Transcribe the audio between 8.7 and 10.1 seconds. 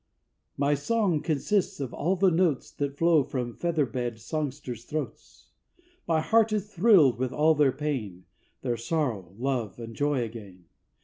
sorrow, love, and